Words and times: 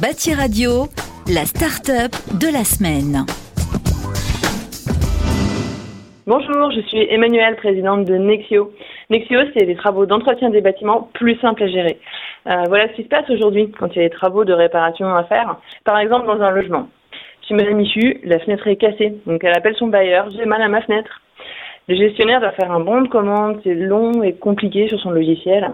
Bâti 0.00 0.34
Radio, 0.34 0.88
la 1.26 1.46
start-up 1.46 2.12
de 2.38 2.52
la 2.52 2.64
semaine. 2.64 3.24
Bonjour, 6.26 6.70
je 6.70 6.82
suis 6.82 7.06
Emmanuelle, 7.08 7.56
présidente 7.56 8.04
de 8.04 8.14
Nexio. 8.16 8.72
Nexio, 9.08 9.40
c'est 9.54 9.64
des 9.64 9.74
travaux 9.74 10.04
d'entretien 10.04 10.50
des 10.50 10.60
bâtiments 10.60 11.08
plus 11.14 11.38
simples 11.40 11.62
à 11.62 11.68
gérer. 11.68 11.98
Euh, 12.46 12.64
voilà 12.68 12.88
ce 12.88 12.92
qui 12.92 13.04
se 13.04 13.08
passe 13.08 13.30
aujourd'hui 13.30 13.70
quand 13.70 13.88
il 13.96 14.02
y 14.02 14.04
a 14.04 14.08
des 14.08 14.14
travaux 14.14 14.44
de 14.44 14.52
réparation 14.52 15.08
à 15.14 15.24
faire. 15.24 15.56
Par 15.84 15.98
exemple, 15.98 16.26
dans 16.26 16.42
un 16.42 16.50
logement. 16.50 16.88
Chez 17.48 17.54
Madame 17.54 17.76
Michu, 17.76 18.20
la 18.22 18.38
fenêtre 18.40 18.66
est 18.66 18.76
cassée, 18.76 19.14
donc 19.24 19.42
elle 19.44 19.56
appelle 19.56 19.76
son 19.76 19.86
bailleur, 19.86 20.28
j'ai 20.30 20.44
mal 20.44 20.60
à 20.60 20.68
ma 20.68 20.82
fenêtre. 20.82 21.22
Le 21.88 21.96
gestionnaire 21.96 22.40
doit 22.40 22.52
faire 22.52 22.70
un 22.70 22.80
bon 22.80 23.00
de 23.00 23.08
commande, 23.08 23.60
c'est 23.64 23.74
long 23.74 24.22
et 24.22 24.34
compliqué 24.34 24.88
sur 24.88 25.00
son 25.00 25.10
logiciel. 25.10 25.70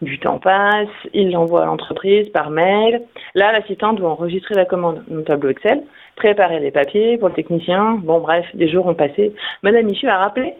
Du 0.00 0.18
temps 0.20 0.38
passe, 0.38 0.86
il 1.12 1.32
l'envoie 1.32 1.62
à 1.62 1.66
l'entreprise 1.66 2.28
par 2.28 2.50
mail. 2.50 3.02
Là, 3.34 3.50
l'assistant 3.50 3.94
doit 3.94 4.10
enregistrer 4.10 4.54
la 4.54 4.64
commande 4.64 5.02
dans 5.08 5.16
le 5.16 5.24
tableau 5.24 5.50
Excel, 5.50 5.82
préparer 6.14 6.60
les 6.60 6.70
papiers 6.70 7.18
pour 7.18 7.28
le 7.28 7.34
technicien. 7.34 7.98
Bon, 8.04 8.20
bref, 8.20 8.46
des 8.54 8.68
jours 8.68 8.86
ont 8.86 8.94
passé. 8.94 9.34
Madame 9.62 9.86
Michu 9.86 10.06
a 10.06 10.18
rappelé 10.18 10.54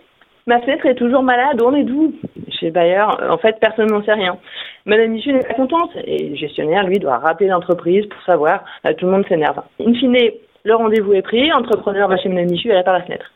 Ma 0.48 0.60
fenêtre 0.60 0.87
est 0.87 0.95
toujours 0.95 1.23
malade, 1.23 1.60
on 1.62 1.74
est 1.74 1.84
d'où 1.84 2.15
Chez 2.48 2.70
Bayer, 2.70 3.05
en 3.29 3.37
fait, 3.37 3.60
personne 3.60 3.88
n'en 3.88 4.02
sait 4.02 4.15
rien. 4.15 4.38
Madame 4.87 5.10
Michu 5.10 5.32
n'est 5.32 5.45
pas 5.45 5.55
contente 5.55 5.91
et 6.05 6.30
le 6.30 6.37
gestionnaire, 6.37 6.84
lui, 6.84 6.98
doit 6.98 7.18
rappeler 7.18 7.48
l'entreprise 7.48 8.07
pour 8.07 8.23
savoir. 8.23 8.65
tout 8.96 9.07
le 9.07 9.12
monde 9.12 9.27
s'énerve. 9.29 9.60
In 9.79 9.93
fine, 9.95 10.16
le 10.65 10.74
rendez-vous 10.74 11.12
est 11.12 11.23
pris, 11.23 11.48
l'entrepreneur 11.48 12.09
va 12.09 12.16
chez 12.16 12.29
Madame 12.29 12.51
Michu 12.51 12.70
et 12.70 12.74
répare 12.74 12.95
la 12.95 13.05
fenêtre. 13.05 13.30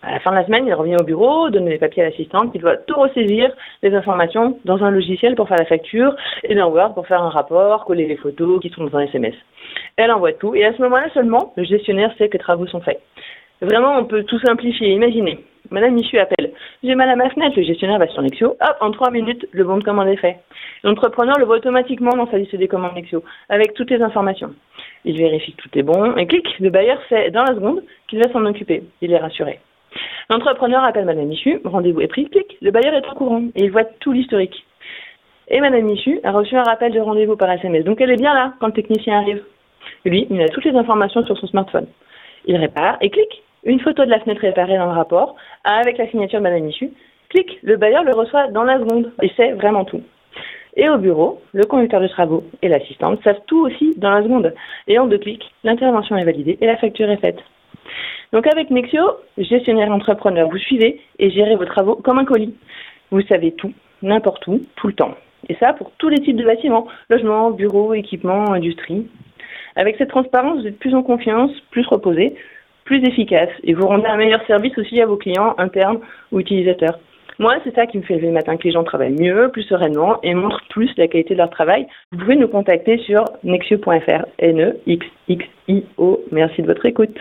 À 0.00 0.12
la 0.12 0.20
fin 0.20 0.30
de 0.30 0.36
la 0.36 0.46
semaine, 0.46 0.64
il 0.64 0.74
revient 0.74 0.96
au 1.00 1.04
bureau, 1.04 1.50
donne 1.50 1.68
les 1.68 1.78
papiers 1.78 2.04
à 2.04 2.06
l'assistante, 2.06 2.52
qui 2.52 2.60
doit 2.60 2.76
tout 2.76 2.94
ressaisir, 2.94 3.50
les 3.82 3.92
informations, 3.94 4.58
dans 4.64 4.84
un 4.84 4.92
logiciel 4.92 5.34
pour 5.34 5.48
faire 5.48 5.58
la 5.58 5.64
facture, 5.64 6.14
et 6.44 6.54
dans 6.54 6.70
Word 6.70 6.94
pour 6.94 7.06
faire 7.08 7.20
un 7.20 7.30
rapport, 7.30 7.84
coller 7.84 8.06
les 8.06 8.16
photos 8.16 8.60
qui 8.60 8.70
sont 8.70 8.84
dans 8.84 8.96
un 8.96 9.02
SMS. 9.02 9.34
Elle 9.96 10.12
envoie 10.12 10.32
tout, 10.34 10.54
et 10.54 10.64
à 10.64 10.72
ce 10.72 10.80
moment-là 10.82 11.08
seulement, 11.14 11.52
le 11.56 11.64
gestionnaire 11.64 12.12
sait 12.16 12.28
que 12.28 12.34
les 12.34 12.38
travaux 12.38 12.66
sont 12.68 12.80
faits. 12.80 13.00
Vraiment, 13.60 13.98
on 13.98 14.04
peut 14.04 14.22
tout 14.22 14.38
simplifier. 14.38 14.92
Imaginez, 14.92 15.40
Madame 15.70 15.94
Michu 15.94 16.16
appelle. 16.18 16.52
J'ai 16.84 16.94
mal 16.94 17.08
à 17.10 17.16
ma 17.16 17.28
fenêtre, 17.30 17.56
le 17.56 17.64
gestionnaire 17.64 17.98
va 17.98 18.06
sur 18.06 18.22
Nexio. 18.22 18.50
Hop, 18.50 18.76
en 18.80 18.92
trois 18.92 19.10
minutes, 19.10 19.46
le 19.50 19.64
bon 19.64 19.78
de 19.78 19.84
commande 19.84 20.08
est 20.08 20.16
fait. 20.16 20.36
L'entrepreneur 20.84 21.36
le 21.40 21.44
voit 21.44 21.56
automatiquement 21.56 22.16
dans 22.16 22.30
sa 22.30 22.38
liste 22.38 22.54
des 22.54 22.68
commandes 22.68 22.94
Nexio, 22.94 23.24
avec 23.48 23.74
toutes 23.74 23.90
les 23.90 24.00
informations. 24.00 24.54
Il 25.04 25.18
vérifie 25.18 25.54
que 25.54 25.62
tout 25.62 25.76
est 25.78 25.82
bon 25.82 26.14
et 26.16 26.26
clique. 26.28 26.48
Le 26.60 26.70
bailleur 26.70 27.00
sait 27.08 27.32
dans 27.32 27.42
la 27.42 27.54
seconde 27.54 27.82
qu'il 28.06 28.20
va 28.20 28.30
s'en 28.32 28.46
occuper. 28.46 28.84
Il 29.02 29.12
est 29.12 29.18
rassuré. 29.18 29.58
L'entrepreneur 30.30 30.84
appelle 30.84 31.04
Madame 31.04 31.26
Michu, 31.26 31.60
rendez-vous 31.64 32.00
est 32.00 32.08
pris, 32.08 32.28
clic, 32.28 32.58
le 32.60 32.70
bailleur 32.70 32.94
est 32.94 33.08
au 33.08 33.14
courant 33.14 33.44
et 33.54 33.64
il 33.64 33.70
voit 33.70 33.84
tout 33.84 34.12
l'historique. 34.12 34.64
Et 35.48 35.60
Madame 35.60 35.82
Michu 35.82 36.20
a 36.24 36.32
reçu 36.32 36.56
un 36.56 36.62
rappel 36.62 36.92
de 36.92 37.00
rendez-vous 37.00 37.36
par 37.36 37.50
SMS, 37.50 37.84
donc 37.84 38.00
elle 38.00 38.10
est 38.10 38.16
bien 38.16 38.34
là 38.34 38.52
quand 38.60 38.66
le 38.66 38.72
technicien 38.74 39.18
arrive. 39.18 39.42
lui, 40.04 40.26
il 40.28 40.42
a 40.42 40.48
toutes 40.48 40.64
les 40.64 40.76
informations 40.76 41.24
sur 41.24 41.38
son 41.38 41.46
smartphone. 41.46 41.86
Il 42.44 42.56
répare 42.56 42.98
et 43.00 43.10
clique, 43.10 43.42
une 43.64 43.80
photo 43.80 44.04
de 44.04 44.10
la 44.10 44.20
fenêtre 44.20 44.42
réparée 44.42 44.76
dans 44.76 44.86
le 44.86 44.92
rapport, 44.92 45.36
avec 45.64 45.96
la 45.98 46.08
signature 46.08 46.38
de 46.38 46.44
Madame 46.44 46.62
Michu. 46.62 46.90
Clique, 47.30 47.58
le 47.62 47.76
bailleur 47.76 48.04
le 48.04 48.14
reçoit 48.14 48.48
dans 48.48 48.64
la 48.64 48.78
seconde 48.78 49.12
et 49.22 49.28
sait 49.36 49.52
vraiment 49.52 49.84
tout. 49.84 50.02
Et 50.76 50.88
au 50.88 50.98
bureau, 50.98 51.40
le 51.52 51.64
conducteur 51.64 52.00
de 52.00 52.06
travaux 52.06 52.44
et 52.62 52.68
l'assistante 52.68 53.22
savent 53.24 53.40
tout 53.46 53.66
aussi 53.66 53.94
dans 53.96 54.10
la 54.10 54.22
seconde. 54.22 54.54
Et 54.86 54.98
en 54.98 55.06
deux 55.06 55.18
clics, 55.18 55.50
l'intervention 55.64 56.16
est 56.16 56.24
validée 56.24 56.56
et 56.60 56.66
la 56.66 56.76
facture 56.76 57.10
est 57.10 57.16
faite. 57.16 57.40
Donc 58.32 58.46
avec 58.46 58.70
Nexio, 58.70 59.02
gestionnaire 59.38 59.90
entrepreneur, 59.90 60.48
vous 60.48 60.58
suivez 60.58 61.00
et 61.18 61.30
gérez 61.30 61.56
vos 61.56 61.64
travaux 61.64 61.96
comme 61.96 62.18
un 62.18 62.24
colis. 62.24 62.54
Vous 63.10 63.22
savez 63.22 63.52
tout, 63.52 63.72
n'importe 64.02 64.46
où, 64.46 64.62
tout 64.76 64.88
le 64.88 64.92
temps. 64.92 65.14
Et 65.48 65.54
ça 65.56 65.72
pour 65.72 65.92
tous 65.98 66.08
les 66.08 66.18
types 66.18 66.36
de 66.36 66.44
bâtiments, 66.44 66.86
logement, 67.08 67.50
bureaux, 67.50 67.94
équipements, 67.94 68.52
industrie. 68.52 69.08
Avec 69.76 69.96
cette 69.96 70.10
transparence, 70.10 70.60
vous 70.60 70.66
êtes 70.66 70.78
plus 70.78 70.94
en 70.94 71.02
confiance, 71.02 71.52
plus 71.70 71.86
reposé, 71.86 72.34
plus 72.84 73.02
efficace 73.06 73.50
et 73.64 73.74
vous 73.74 73.86
rendez 73.86 74.06
un 74.06 74.16
meilleur 74.16 74.44
service 74.46 74.76
aussi 74.76 75.00
à 75.00 75.06
vos 75.06 75.16
clients 75.16 75.54
internes 75.58 76.00
ou 76.32 76.40
utilisateurs. 76.40 76.98
Moi, 77.38 77.54
c'est 77.62 77.74
ça 77.74 77.86
qui 77.86 77.98
me 77.98 78.02
fait 78.02 78.16
lever 78.16 78.26
le 78.26 78.32
matin, 78.32 78.56
que 78.56 78.64
les 78.64 78.72
gens 78.72 78.82
travaillent 78.82 79.14
mieux, 79.14 79.48
plus 79.52 79.62
sereinement 79.62 80.18
et 80.24 80.34
montrent 80.34 80.64
plus 80.70 80.90
la 80.96 81.06
qualité 81.06 81.34
de 81.34 81.38
leur 81.38 81.50
travail. 81.50 81.86
Vous 82.10 82.18
pouvez 82.18 82.34
nous 82.34 82.48
contacter 82.48 82.98
sur 82.98 83.22
nexio.fr, 83.44 84.24
N-E-X-X-I-O. 84.40 86.20
Merci 86.32 86.62
de 86.62 86.66
votre 86.66 86.84
écoute. 86.86 87.16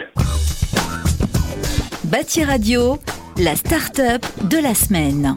Bâti 2.07 2.41
Radio, 2.41 3.00
la 3.38 3.53
start-up 3.57 4.25
de 4.47 4.57
la 4.59 4.73
semaine. 4.73 5.35